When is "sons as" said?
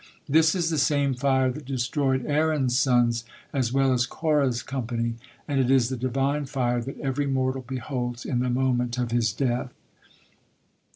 2.75-3.71